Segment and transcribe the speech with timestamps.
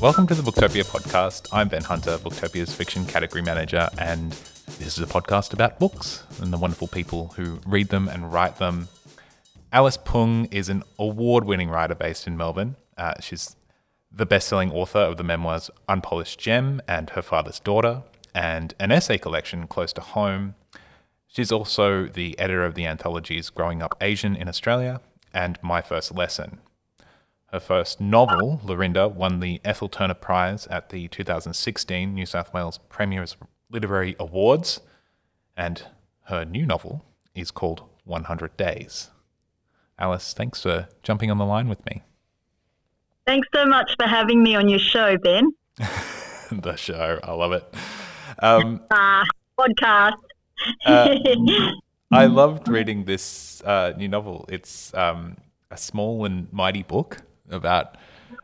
[0.00, 1.48] Welcome to the Booktopia podcast.
[1.50, 4.32] I'm Ben Hunter, Booktopia's fiction category manager, and
[4.78, 8.58] this is a podcast about books and the wonderful people who read them and write
[8.58, 8.88] them.
[9.72, 12.76] Alice Pung is an award winning writer based in Melbourne.
[12.98, 13.56] Uh, she's
[14.12, 18.02] the best selling author of the memoirs Unpolished Gem and Her Father's Daughter,
[18.34, 20.54] and an essay collection close to home.
[21.26, 25.00] She's also the editor of the anthologies Growing Up Asian in Australia
[25.32, 26.58] and My First Lesson,
[27.54, 32.80] her first novel, Laurinda, won the Ethel Turner Prize at the 2016 New South Wales
[32.88, 33.36] Premier's
[33.70, 34.80] Literary Awards,
[35.56, 35.84] and
[36.24, 39.10] her new novel is called 100 Days.
[40.00, 42.02] Alice, thanks for jumping on the line with me.
[43.24, 45.52] Thanks so much for having me on your show, Ben.
[46.50, 47.72] the show, I love it.
[48.40, 49.24] Um, uh,
[49.60, 50.14] podcast.
[50.86, 51.14] uh,
[52.10, 54.44] I loved reading this uh, new novel.
[54.48, 55.36] It's um,
[55.70, 57.96] a small and mighty book about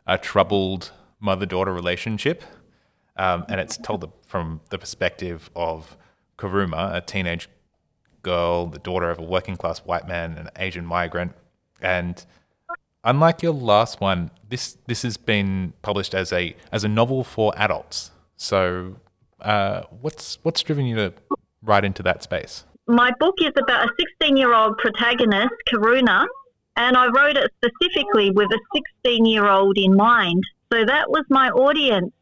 [0.06, 2.42] a troubled mother daughter relationship.
[3.16, 5.96] Um, and it's told from the perspective of
[6.38, 7.48] Karuna, a teenage
[8.22, 11.32] girl, the daughter of a working class white man, an Asian migrant.
[11.80, 12.24] And
[13.04, 17.52] unlike your last one, this this has been published as a as a novel for
[17.56, 18.10] adults.
[18.36, 18.96] So,
[19.40, 21.12] uh, what's what's driven you to
[21.62, 22.64] write into that space?
[22.86, 26.26] My book is about a 16 year old protagonist, Karuna,
[26.80, 28.58] and I wrote it specifically with a
[29.04, 30.42] 16 year old in mind.
[30.72, 32.12] So that was my audience.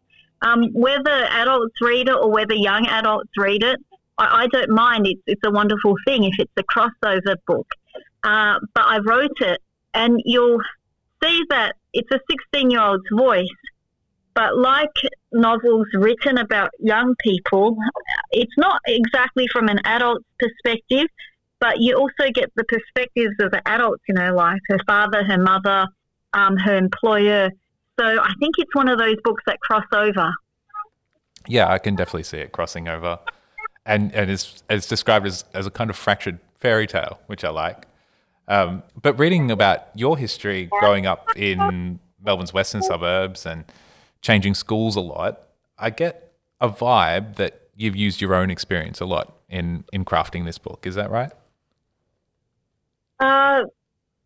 [0.42, 3.78] Um, whether adults read it or whether young adults read it,
[4.18, 5.06] I, I, don't mind.
[5.06, 7.68] It's, it's a wonderful thing if it's a crossover book.
[8.24, 9.60] Uh, but I wrote it,
[9.94, 10.60] and you'll
[11.22, 13.46] see that it's a 16 year old's voice.
[14.34, 14.94] But like
[15.32, 17.76] novels written about young people,
[18.32, 21.06] it's not exactly from an adult's perspective,
[21.60, 25.38] but you also get the perspectives of the adults in her life her father, her
[25.38, 25.86] mother,
[26.32, 27.50] um, her employer.
[27.98, 30.32] So I think it's one of those books that cross over.
[31.46, 33.18] Yeah, I can definitely see it crossing over.
[33.86, 37.48] And, and it's, it's described as, as a kind of fractured fairy tale, which I
[37.48, 37.86] like.
[38.46, 43.64] Um, but reading about your history growing up in Melbourne's western suburbs and
[44.20, 49.06] changing schools a lot, I get a vibe that you've used your own experience a
[49.06, 50.86] lot in, in crafting this book.
[50.86, 51.32] Is that right?
[53.20, 53.64] Uh,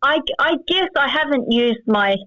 [0.01, 2.17] I, I guess I haven't used my,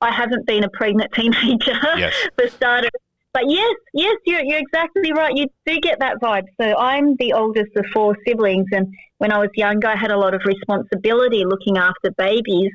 [0.00, 2.14] I haven't been a pregnant teenager yes.
[2.36, 2.90] for starters.
[3.34, 5.36] But yes, yes, you're, you're exactly right.
[5.36, 6.46] You do get that vibe.
[6.60, 10.18] So I'm the oldest of four siblings, and when I was younger, I had a
[10.18, 12.72] lot of responsibility looking after babies.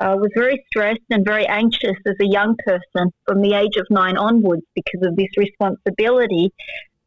[0.00, 3.86] I was very stressed and very anxious as a young person from the age of
[3.88, 6.52] nine onwards because of this responsibility.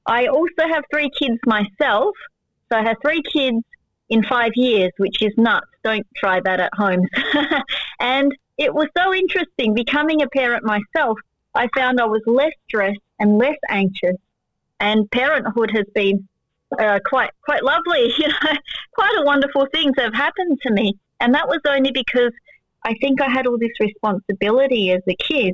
[0.05, 2.15] I also have three kids myself.
[2.71, 3.63] So I have three kids
[4.09, 5.67] in five years, which is nuts.
[5.85, 7.07] Don't try that at home.
[7.99, 11.19] and it was so interesting becoming a parent myself.
[11.53, 14.17] I found I was less stressed and less anxious,
[14.79, 16.27] and parenthood has been
[16.79, 18.11] uh, quite quite lovely.
[18.17, 18.57] You know,
[18.93, 22.31] quite a wonderful things have happened to me, and that was only because
[22.83, 25.53] I think I had all this responsibility as a kid.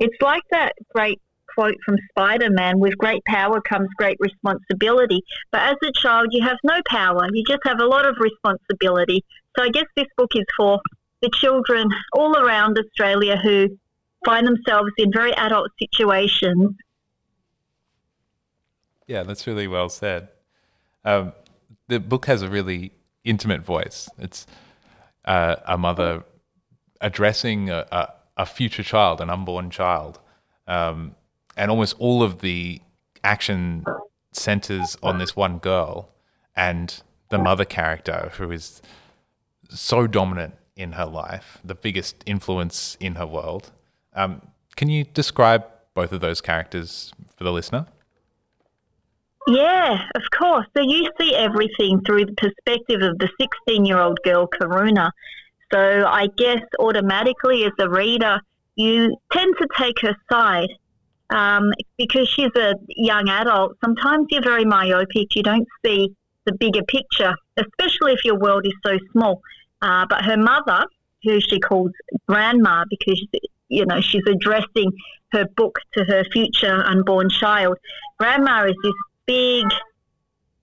[0.00, 1.20] It's like that great
[1.54, 5.22] quote from Spider Man with great power comes great responsibility.
[5.50, 9.24] But as a child, you have no power, you just have a lot of responsibility.
[9.56, 10.80] So I guess this book is for
[11.20, 13.68] the children all around Australia who
[14.24, 16.74] find themselves in very adult situations.
[19.06, 20.28] Yeah, that's really well said.
[21.04, 21.32] Um,
[21.88, 22.92] the book has a really
[23.24, 24.08] intimate voice.
[24.18, 24.46] It's
[25.24, 26.24] uh, a mother
[27.00, 30.20] addressing a, a, a, future child, an unborn child,
[30.66, 31.14] um,
[31.56, 32.80] and almost all of the
[33.24, 33.84] action
[34.32, 36.08] centers on this one girl
[36.56, 38.82] and the mother character who is
[39.68, 43.70] so dominant in her life, the biggest influence in her world.
[44.14, 44.42] Um,
[44.76, 45.64] can you describe
[45.94, 47.86] both of those characters for the listener?
[49.46, 50.66] Yeah, of course.
[50.76, 55.10] So you see everything through the perspective of the 16 year old girl, Karuna.
[55.72, 58.40] So I guess automatically as a reader,
[58.76, 60.68] you tend to take her side
[61.30, 65.34] um, because she's a young adult, sometimes you're very myopic.
[65.34, 66.14] You don't see
[66.44, 69.40] the bigger picture, especially if your world is so small.
[69.80, 70.84] Uh, but her mother,
[71.22, 71.90] who she calls
[72.28, 73.24] grandma, because
[73.68, 74.92] you know she's addressing
[75.32, 77.76] her book to her future unborn child.
[78.18, 78.92] Grandma is this
[79.26, 79.64] big,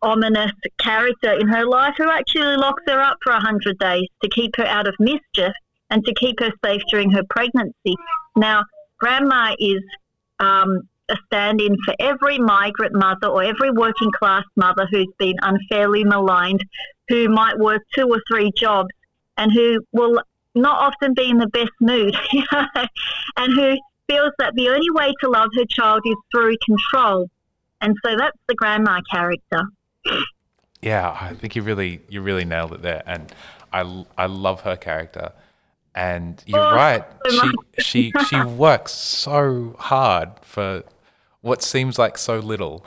[0.02, 4.30] ominous character in her life who actually locks her up for a hundred days to
[4.30, 5.54] keep her out of mischief
[5.90, 7.96] and to keep her safe during her pregnancy.
[8.36, 8.64] Now,
[9.00, 9.82] grandma is
[10.40, 15.36] um, a stand in for every migrant mother or every working class mother who's been
[15.42, 16.64] unfairly maligned,
[17.08, 18.90] who might work two or three jobs,
[19.38, 20.22] and who will
[20.56, 22.16] not often be in the best mood,
[23.38, 23.78] and who
[24.10, 27.30] feels that the only way to love her child is through control.
[27.82, 29.64] And so that's the grandma character.
[30.82, 33.34] Yeah, I think you really you really nailed it there, and
[33.72, 35.32] I, I love her character.
[35.96, 40.84] And you're oh, right, she she she works so hard for
[41.42, 42.86] what seems like so little.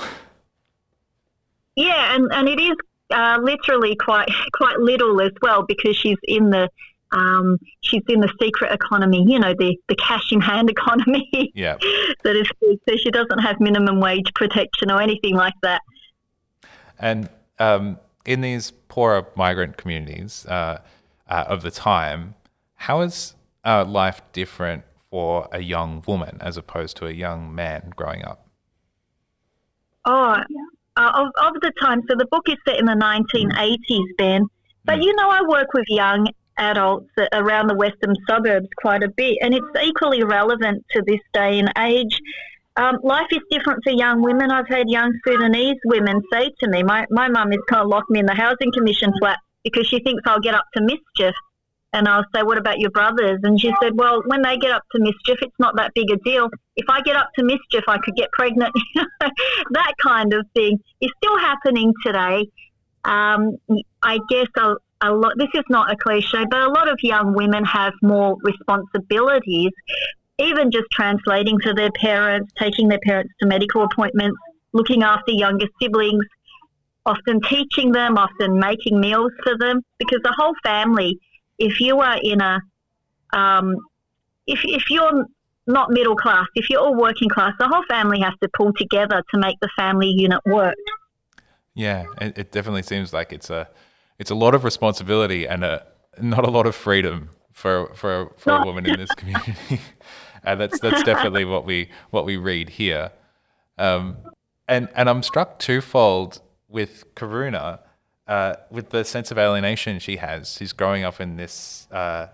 [1.75, 2.77] Yeah, and, and it is
[3.11, 6.69] uh, literally quite quite little as well because she's in the
[7.13, 11.53] um, she's in the secret economy, you know, the, the cash in hand economy.
[11.55, 11.77] Yeah.
[12.25, 12.49] that is,
[12.89, 15.83] so she doesn't have minimum wage protection or anything like that.
[16.99, 17.29] And
[17.59, 20.81] um, in these poorer migrant communities uh,
[21.29, 22.35] uh, of the time,
[22.83, 27.93] how is uh, life different for a young woman as opposed to a young man
[27.95, 28.49] growing up?
[30.05, 30.37] Oh,
[30.97, 32.01] uh, of, of the time.
[32.11, 34.47] So the book is set in the 1980s, Ben.
[34.85, 35.05] But mm.
[35.05, 36.27] you know, I work with young
[36.59, 41.61] adults around the western suburbs quite a bit, and it's equally relevant to this day
[41.61, 42.19] and age.
[42.77, 44.51] Um, life is different for young women.
[44.51, 48.11] I've had young Sudanese women say to me, my, my mum has kind of locked
[48.11, 51.37] me in the housing commission flat because she thinks I'll get up to mischief.
[51.93, 53.41] And I'll say, What about your brothers?
[53.43, 56.17] And she said, Well, when they get up to mischief, it's not that big a
[56.19, 56.49] deal.
[56.77, 58.75] If I get up to mischief, I could get pregnant.
[59.71, 62.49] that kind of thing is still happening today.
[63.05, 63.57] Um,
[64.03, 67.35] I guess a, a lot, this is not a cliche, but a lot of young
[67.35, 69.71] women have more responsibilities,
[70.39, 74.39] even just translating to their parents, taking their parents to medical appointments,
[74.73, 76.25] looking after younger siblings,
[77.05, 81.19] often teaching them, often making meals for them, because the whole family
[81.63, 82.61] if you are in a,
[83.33, 83.77] um,
[84.47, 85.27] if, if you're
[85.67, 89.23] not middle class, if you're all working class, the whole family has to pull together
[89.31, 90.75] to make the family unit work.
[91.75, 93.69] Yeah, it, it definitely seems like it's a,
[94.19, 95.87] it's a lot of responsibility and a,
[96.21, 99.81] not a lot of freedom for for, for a woman in this community.
[100.43, 103.13] and that's that's definitely what we what we read here.
[103.79, 104.17] Um,
[104.69, 107.81] and and I'm struck twofold with Karuna
[108.27, 110.55] uh, with the sense of alienation she has.
[110.55, 112.29] She's growing up in this, uh,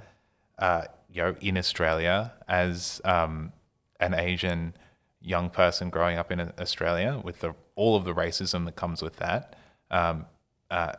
[0.58, 3.52] uh, you know, in Australia as um,
[4.00, 4.74] an Asian
[5.20, 9.16] young person growing up in Australia with the, all of the racism that comes with
[9.16, 9.56] that.
[9.90, 10.26] Um,
[10.70, 10.92] uh,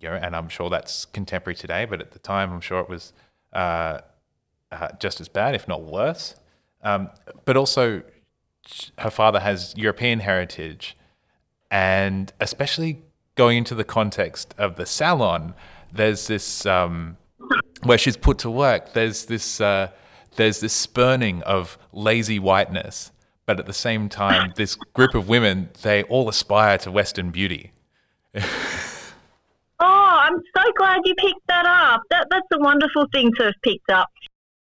[0.00, 2.88] you know, and I'm sure that's contemporary today, but at the time, I'm sure it
[2.88, 3.12] was
[3.52, 4.00] uh,
[4.72, 6.36] uh, just as bad, if not worse.
[6.82, 7.10] Um,
[7.44, 8.02] but also,
[8.98, 10.96] her father has European heritage,
[11.70, 13.02] and especially
[13.36, 15.54] going into the context of the salon,
[15.92, 17.16] there's this um,
[17.82, 18.92] where she's put to work.
[18.92, 19.90] There's this uh,
[20.36, 23.12] there's this spurning of lazy whiteness,
[23.46, 27.72] but at the same time, this group of women they all aspire to Western beauty.
[28.34, 28.42] oh,
[29.80, 32.02] I'm so glad you picked that up.
[32.10, 34.08] That that's a wonderful thing to have picked up.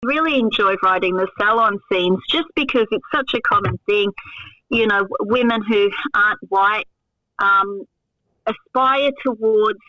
[0.04, 4.12] Really enjoyed writing the salon scenes just because it's such a common thing.
[4.70, 6.88] You know, women who aren't white
[7.40, 7.86] um,
[8.50, 9.80] aspire towards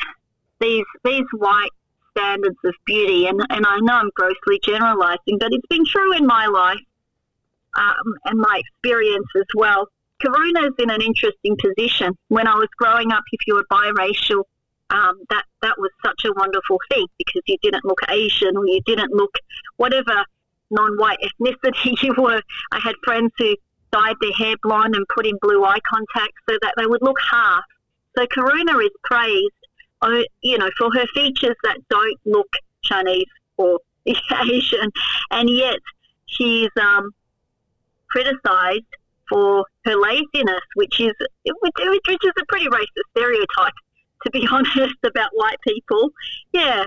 [0.61, 1.71] these these white
[2.17, 3.27] standards of beauty.
[3.27, 6.81] And, and I know I'm grossly generalizing, but it's been true in my life
[7.77, 9.89] um, and my experience as well.
[10.23, 12.17] Karuna's in an interesting position.
[12.29, 14.45] When I was growing up, if you were biracial,
[14.91, 18.81] um, that that was such a wonderful thing because you didn't look Asian or you
[18.85, 19.33] didn't look
[19.76, 20.25] whatever
[20.71, 22.43] non-white ethnicity you were.
[22.73, 23.57] I had friends who
[23.93, 27.19] dyed their hair blonde and put in blue eye contact so that they would look
[27.31, 27.62] half
[28.17, 29.52] so Karuna is praised,
[30.02, 32.49] uh, you know, for her features that don't look
[32.83, 33.26] Chinese
[33.57, 34.90] or Asian,
[35.31, 35.79] and yet
[36.26, 37.11] she's um,
[38.09, 38.85] criticised
[39.29, 41.12] for her laziness, which is
[41.45, 43.73] which is a pretty racist stereotype,
[44.25, 46.11] to be honest, about white people.
[46.52, 46.85] Yeah.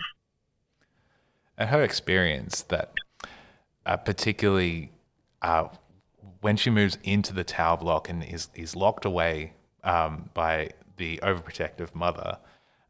[1.58, 2.96] And her experience that,
[3.86, 4.92] uh, particularly
[5.42, 5.68] uh,
[6.42, 9.54] when she moves into the tower block and is is locked away
[9.84, 12.38] um, by the overprotective mother,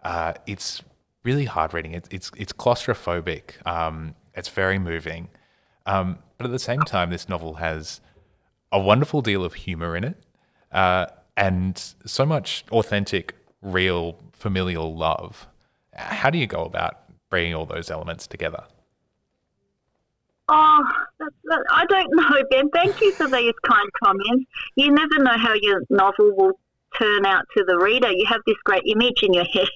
[0.03, 0.83] uh, it's
[1.23, 1.93] really hard reading.
[1.93, 3.65] It, it's it's claustrophobic.
[3.65, 5.29] Um, it's very moving,
[5.85, 8.01] um, but at the same time, this novel has
[8.71, 10.17] a wonderful deal of humor in it,
[10.71, 11.05] uh,
[11.37, 15.47] and so much authentic, real, familial love.
[15.93, 18.63] How do you go about bringing all those elements together?
[20.49, 20.83] Oh,
[21.71, 22.69] I don't know, Ben.
[22.71, 24.45] Thank you for these kind comments.
[24.75, 26.59] You never know how your novel will
[26.97, 28.11] turn out to the reader.
[28.11, 29.67] You have this great image in your head.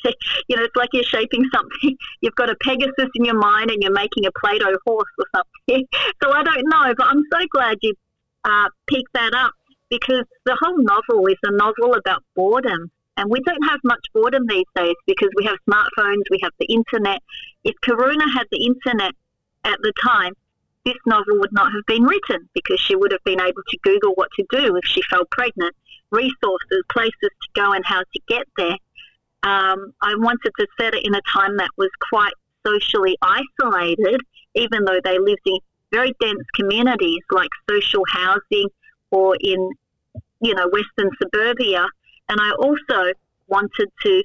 [0.47, 1.97] you know, it's like you're shaping something.
[2.21, 5.25] You've got a Pegasus in your mind and you're making a Play Doh horse or
[5.35, 5.87] something.
[6.23, 7.93] so I don't know, but I'm so glad you
[8.43, 9.51] uh, picked that up
[9.89, 12.91] because the whole novel is a novel about boredom.
[13.17, 16.67] And we don't have much boredom these days because we have smartphones, we have the
[16.67, 17.23] internet.
[17.63, 19.13] If Karuna had the internet
[19.63, 20.33] at the time,
[20.87, 24.13] this novel would not have been written because she would have been able to Google
[24.15, 25.75] what to do if she fell pregnant,
[26.11, 28.77] resources, places to go, and how to get there.
[29.43, 32.31] Um, I wanted to set it in a time that was quite
[32.65, 34.21] socially isolated,
[34.55, 35.59] even though they lived in
[35.91, 38.69] very dense communities like social housing
[39.11, 39.69] or in,
[40.39, 41.85] you know, Western suburbia.
[42.29, 43.11] And I also
[43.47, 44.23] wanted to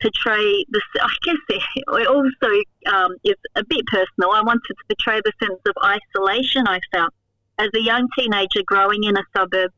[0.00, 0.80] portray the.
[1.00, 4.32] I guess it also um, is a bit personal.
[4.32, 7.12] I wanted to portray the sense of isolation I felt
[7.58, 9.70] as a young teenager growing in a suburb,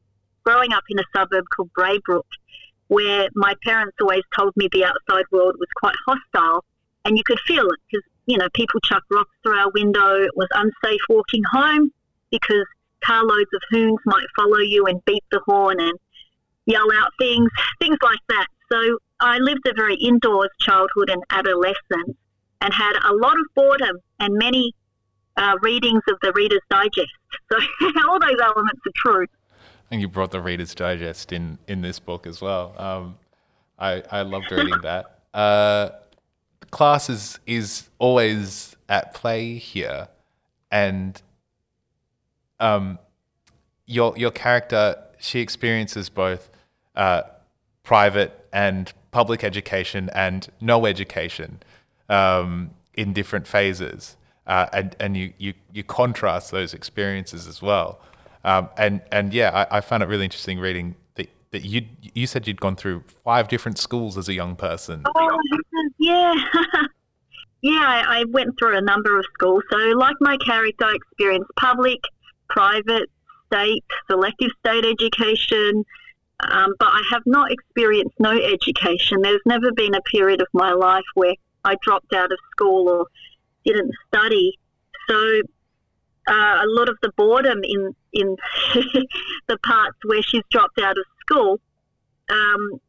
[0.45, 2.27] growing up in a suburb called Braybrook,
[2.89, 6.65] where my parents always told me the outside world was quite hostile,
[7.05, 10.23] and you could feel it because you know people chucked rocks through our window.
[10.23, 11.93] It was unsafe walking home
[12.31, 12.67] because
[13.05, 15.99] carloads of hoons might follow you and beat the horn and
[16.67, 17.51] yell out things,
[17.81, 18.47] things like that.
[18.71, 22.17] So I lived a very indoors childhood and adolescence
[22.61, 24.75] and had a lot of boredom and many
[25.37, 27.09] uh, readings of the Reader's Digest.
[27.51, 27.59] So
[28.09, 29.27] all those elements are true.
[29.91, 32.75] And you brought the Reader's Digest in, in this book as well.
[32.77, 33.19] Um,
[33.79, 35.21] I, I loved reading that.
[35.33, 35.91] Uh,
[36.71, 40.09] class is, is always at play here.
[40.71, 41.21] And
[42.61, 42.99] um,
[43.87, 46.51] your, your character, she experiences both
[46.95, 47.23] uh,
[47.83, 51.63] private and public education and no education
[52.09, 54.17] um, in different phases.
[54.45, 58.01] Uh, and and you, you, you contrast those experiences as well.
[58.45, 62.27] Um, and, and yeah, I, I, found it really interesting reading that, that you, you
[62.27, 65.05] said you'd gone through five different schools as a young person.
[65.15, 65.39] Oh,
[66.01, 66.35] yeah.
[67.63, 69.63] yeah, I went through a number of schools.
[69.71, 72.01] So, like my character, I experienced public,
[72.49, 73.09] private,
[73.47, 75.85] state, selective state education,
[76.51, 79.23] um, but I have not experienced no education.
[79.23, 81.35] There's never been a period of my life where
[81.65, 83.07] I dropped out of school or
[83.65, 84.59] didn't study.
[85.09, 85.17] So
[86.29, 88.37] uh, a lot of the boredom in in
[89.49, 91.61] the parts where she's dropped out of school
[92.31, 92.81] um,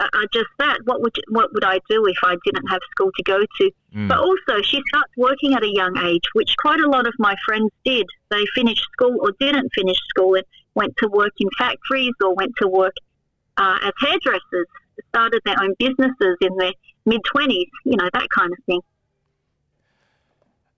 [0.00, 0.78] are just that.
[0.84, 3.70] What would what would I do if I didn't have school to go to?
[3.94, 4.08] Mm.
[4.08, 7.34] But also, she starts working at a young age, which quite a lot of my
[7.46, 8.06] friends did.
[8.30, 12.52] They finished school or didn't finish school and went to work in factories or went
[12.58, 12.94] to work
[13.56, 14.66] uh, as hairdressers,
[15.08, 16.72] started their own businesses in their
[17.06, 18.80] mid 20s, you know, that kind of thing.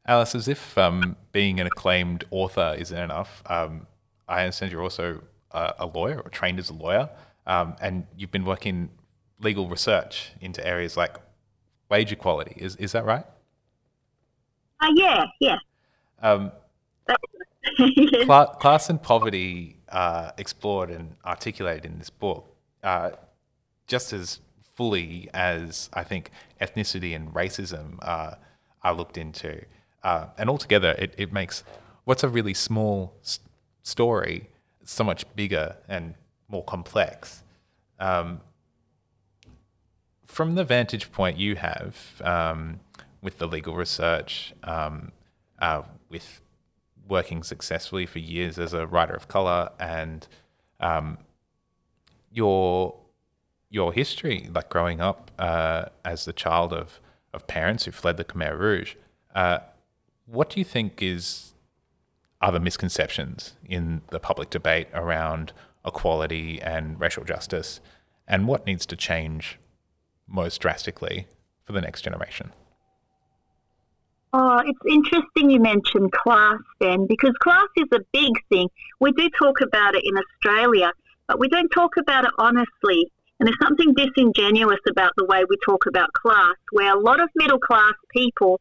[0.07, 3.87] Alice, as if um, being an acclaimed author isn't enough, um,
[4.29, 7.11] I understand you're also a, a, lawyer or trained as a lawyer,
[7.47, 8.91] um, and you've been working
[9.41, 11.17] legal research into areas like
[11.91, 12.55] wage equality.
[12.57, 13.25] Is is that right?
[14.81, 15.57] Uh, yeah, yeah.
[16.23, 16.53] Um,
[18.61, 23.11] class and poverty uh, explored and articulated in this book uh,
[23.87, 24.41] just as
[24.75, 28.35] fully as I think ethnicity and racism uh,
[28.83, 29.65] are looked into.
[30.03, 31.65] Uh, and altogether, it, it makes
[32.05, 33.15] what's a really small
[33.83, 34.49] story
[34.85, 36.15] so much bigger and
[36.49, 37.43] more complex.
[37.99, 38.41] Um,
[40.27, 42.81] from the vantage point you have um,
[43.23, 45.13] with the legal research, um,
[45.59, 46.43] uh, with
[47.09, 50.27] working successfully for years as a writer of color and
[50.81, 51.19] um,
[52.31, 52.97] your
[53.69, 57.01] your history, like growing up uh, as the child of,
[57.33, 58.95] of parents who fled the Khmer Rouge,
[59.35, 59.59] uh,
[60.25, 61.55] what do you think is
[62.41, 65.53] other misconceptions in the public debate around
[65.85, 67.81] equality and racial justice,
[68.27, 69.59] and what needs to change
[70.27, 71.27] most drastically
[71.65, 72.53] for the next generation?
[74.33, 78.69] Oh, it's interesting you mentioned class then, because class is a big thing.
[79.01, 80.93] We do talk about it in Australia,
[81.27, 83.11] but we don't talk about it honestly.
[83.39, 87.29] And there's something disingenuous about the way we talk about class, where a lot of
[87.35, 88.61] middle class people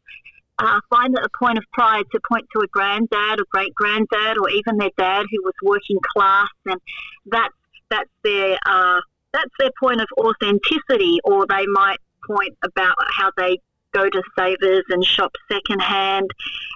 [0.59, 4.37] uh, find it a point of pride to point to a granddad or great granddad
[4.37, 6.79] or even their dad who was working class, and
[7.25, 7.53] that's
[7.89, 8.99] that's their uh,
[9.33, 11.19] that's their point of authenticity.
[11.23, 13.59] Or they might point about how they
[13.95, 16.29] go to Savers and shop secondhand,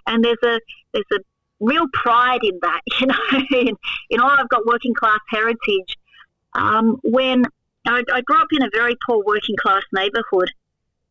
[0.07, 0.59] and there's a
[0.93, 1.19] there's a
[1.59, 2.81] real pride in that.
[2.99, 3.15] You know,
[3.51, 3.75] in,
[4.09, 5.97] in oh, I've got working class heritage.
[6.53, 7.45] Um, when
[7.87, 10.51] I, I grew up in a very poor working class neighbourhood,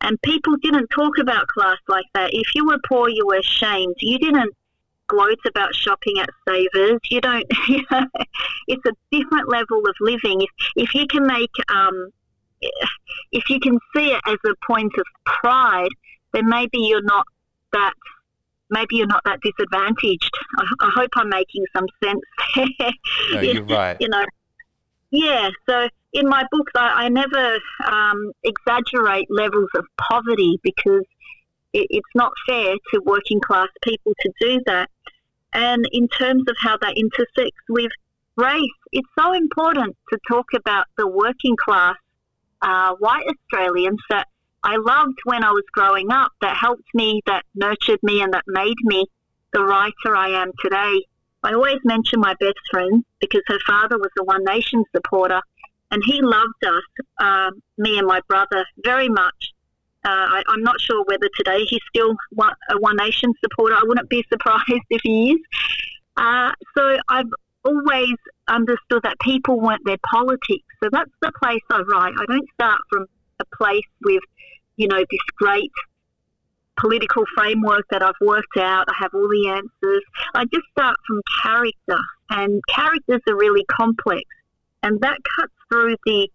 [0.01, 2.31] and people didn't talk about class like that.
[2.33, 3.95] If you were poor, you were shamed.
[3.99, 4.53] You didn't
[5.07, 6.99] gloat about shopping at Savers.
[7.09, 7.45] You don't.
[7.67, 8.05] You know,
[8.67, 10.41] it's a different level of living.
[10.41, 12.11] If if you can make um,
[13.31, 15.89] if you can see it as a point of pride,
[16.33, 17.25] then maybe you're not
[17.73, 17.93] that
[18.69, 20.31] maybe you're not that disadvantaged.
[20.57, 22.21] I, I hope I'm making some sense.
[23.33, 23.97] no, you're right.
[23.99, 24.25] You know,
[25.11, 25.49] yeah.
[25.67, 31.03] So in my books, I, I never um, exaggerate levels of poverty because
[31.73, 34.89] it, it's not fair to working class people to do that.
[35.53, 37.91] and in terms of how that intersects with
[38.35, 41.95] race, it's so important to talk about the working class
[42.61, 44.27] uh, white Australians that
[44.63, 48.43] I loved when I was growing up, that helped me, that nurtured me, and that
[48.47, 49.05] made me
[49.53, 51.01] the writer I am today.
[51.43, 55.41] I always mention my best friend because her father was a One Nation supporter,
[55.91, 56.83] and he loved us,
[57.19, 59.53] uh, me and my brother, very much.
[60.05, 63.75] Uh, I, am not sure whether today he's still one, a One Nation supporter.
[63.75, 65.39] I wouldn't be surprised if he is.
[66.17, 67.31] Uh, so I've
[67.63, 68.15] always
[68.47, 70.65] understood that people weren't their politics.
[70.81, 72.13] So that's the place I write.
[72.17, 73.05] I don't start from
[73.39, 74.23] a place with,
[74.77, 75.71] you know, this great
[76.77, 78.85] political framework that I've worked out.
[78.87, 80.03] I have all the answers.
[80.33, 84.23] I just start from character, and characters are really complex,
[84.83, 86.29] and that cuts through the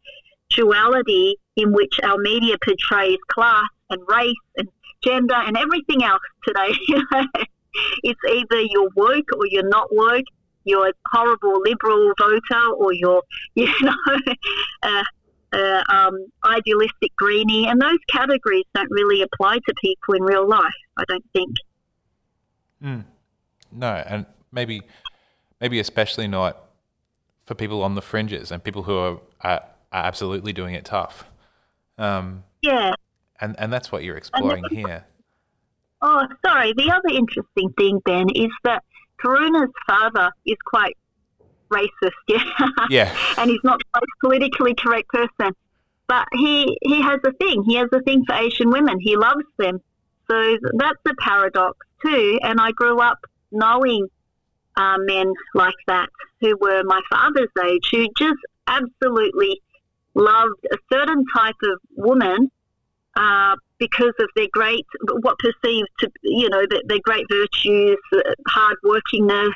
[0.51, 4.69] duality in which our media portrays class and race and
[5.03, 6.73] gender and everything else today.
[8.03, 10.25] it's either you're woke or you're not woke.
[10.65, 13.23] You're a horrible liberal voter, or you're,
[13.55, 13.95] you know,
[14.83, 15.05] uh,
[15.53, 20.73] uh, um, idealistic greenie, and those categories don't really apply to people in real life.
[20.97, 21.57] I don't think.
[22.83, 23.05] Mm.
[23.73, 24.83] No, and maybe,
[25.61, 26.65] maybe especially not
[27.45, 31.25] for people on the fringes and people who are, are, are absolutely doing it tough.
[31.99, 32.95] Um, yeah.
[33.41, 35.05] And and that's what you're exploring then, here.
[36.01, 36.73] Oh, sorry.
[36.75, 38.85] The other interesting thing, Ben, is that
[39.25, 40.97] Karuna's father is quite
[41.71, 42.45] racist, yeah.
[42.91, 43.17] Yeah.
[43.39, 45.55] and he's not the politically correct person.
[46.07, 47.65] But he, he has a thing.
[47.67, 48.99] He has a thing for Asian women.
[49.01, 49.81] He loves them.
[50.31, 52.39] So that's a paradox too.
[52.43, 53.19] And I grew up
[53.51, 54.09] knowing
[54.77, 56.09] uh, men like that
[56.41, 59.61] who were my father's age who just absolutely
[60.15, 62.51] loved a certain type of woman
[63.17, 64.87] uh, because of their great,
[65.23, 67.99] what perceived to, you know, their, their great virtues,
[68.49, 69.53] hard workingness,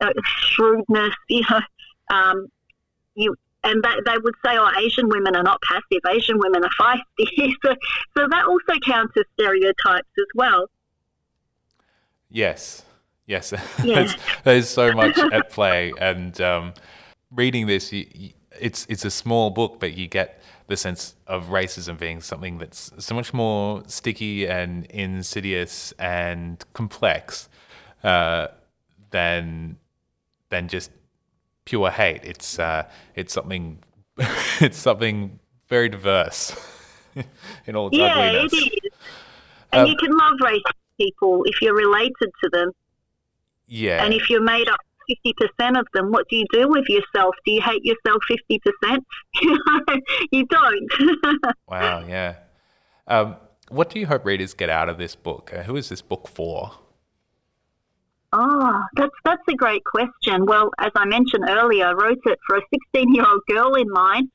[0.00, 1.60] uh, shrewdness, you know,
[2.10, 2.48] um,
[3.14, 6.70] you, and they, they would say, oh, Asian women are not passive, Asian women are
[6.80, 7.52] feisty.
[7.64, 7.74] so,
[8.16, 10.66] so that also counts as stereotypes as well.
[12.28, 12.84] Yes,
[13.26, 13.52] yes.
[13.84, 13.94] Yeah.
[13.94, 15.92] there's, there's, so much at play.
[16.00, 16.74] And um,
[17.30, 21.46] reading this, you, you, it's, it's a small book, but you get the sense of
[21.46, 27.48] racism being something that's so much more sticky and insidious and complex
[28.04, 28.48] uh,
[29.10, 29.76] than
[30.50, 30.90] than just
[31.64, 32.20] pure hate.
[32.24, 33.78] It's uh, it's something
[34.60, 36.54] it's something very diverse
[37.66, 38.52] in all its yeah, ugliness.
[38.52, 38.92] it is.
[39.72, 42.72] And um, you can love racist people if you're related to them.
[43.66, 44.04] Yeah.
[44.04, 44.80] And if you're made up
[45.24, 47.34] 50% of them, what do you do with yourself?
[47.44, 48.98] Do you hate yourself 50%?
[50.32, 51.44] you don't.
[51.68, 52.36] wow, yeah.
[53.06, 53.36] Um,
[53.68, 55.52] what do you hope readers get out of this book?
[55.54, 56.72] Uh, who is this book for?
[58.34, 60.46] Oh, that's that's a great question.
[60.46, 62.62] Well, as I mentioned earlier, I wrote it for a
[62.94, 64.30] 16 year old girl in mind.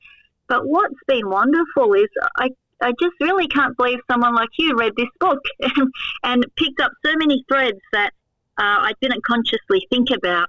[0.46, 4.92] But what's been wonderful is I I just really can't believe someone like you read
[4.96, 5.40] this book
[6.22, 8.12] and picked up so many threads that
[8.58, 10.48] uh, I didn't consciously think about.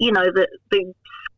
[0.00, 0.92] You know, the the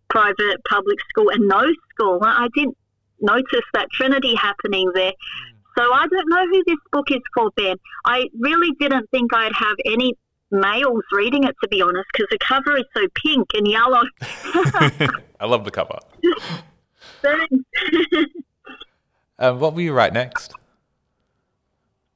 [0.08, 2.18] private, public school, and no school.
[2.22, 2.76] I didn't
[3.20, 5.12] notice that trinity happening there.
[5.76, 7.76] So I don't know who this book is for, Ben.
[8.04, 10.14] I really didn't think I'd have any
[10.50, 14.02] males reading it, to be honest, because the cover is so pink and yellow.
[15.40, 15.98] I love the cover.
[19.38, 20.52] um, what will you write next?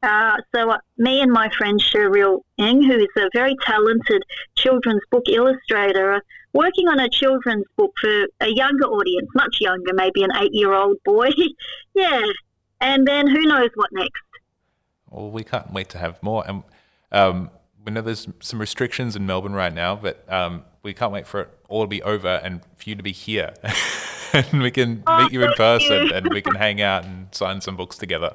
[0.03, 4.23] Uh, so, uh, me and my friend Sheryl Eng, who is a very talented
[4.55, 9.93] children's book illustrator, are working on a children's book for a younger audience, much younger,
[9.95, 11.31] maybe an eight year old boy.
[11.95, 12.23] yeah.
[12.81, 14.23] And then who knows what next?
[15.11, 16.45] Well, we can't wait to have more.
[16.47, 16.63] And
[17.11, 17.51] um,
[17.85, 21.41] we know there's some restrictions in Melbourne right now, but um, we can't wait for
[21.43, 23.55] it all to be over and for you to be here.
[24.33, 26.13] and we can oh, meet you in person you.
[26.13, 28.35] and we can hang out and sign some books together.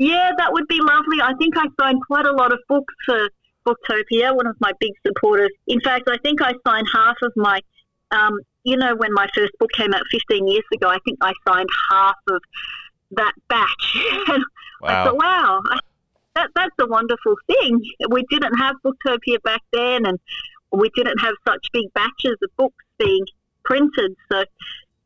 [0.00, 1.20] Yeah, that would be lovely.
[1.22, 3.28] I think I signed quite a lot of books for
[3.66, 5.50] Booktopia, one of my big supporters.
[5.66, 7.60] In fact, I think I signed half of my,
[8.10, 11.34] um, you know, when my first book came out 15 years ago, I think I
[11.46, 12.42] signed half of
[13.10, 13.98] that batch.
[14.28, 14.40] wow.
[14.84, 15.78] I thought, wow, I
[16.34, 17.82] that, that's a wonderful thing.
[18.08, 20.18] We didn't have Booktopia back then, and
[20.72, 23.26] we didn't have such big batches of books being
[23.64, 24.16] printed.
[24.32, 24.44] So,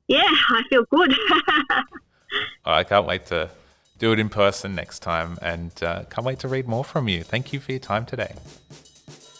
[0.07, 1.13] yeah, I feel good.
[2.65, 3.51] I can't wait to
[3.99, 5.39] do it in person next time.
[5.43, 7.23] And uh, can't wait to read more from you.
[7.23, 8.35] Thank you for your time today.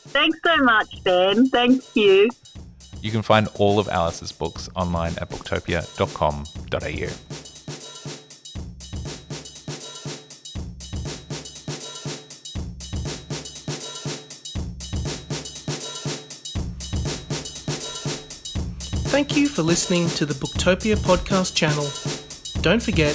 [0.09, 1.49] Thanks so much, Ben.
[1.49, 2.29] Thank you.
[3.01, 7.45] You can find all of Alice's books online at booktopia.com.au.
[19.15, 21.87] Thank you for listening to the Booktopia podcast channel.
[22.63, 23.15] Don't forget,